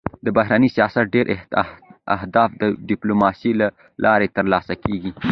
[0.25, 1.35] د بهرني سیاست ډېری
[2.15, 3.67] اهداف د ډيپلوماسی له
[4.05, 5.11] لارې تر لاسه کېږي.